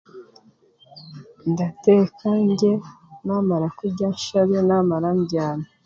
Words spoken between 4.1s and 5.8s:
nshabe, namara mbyame.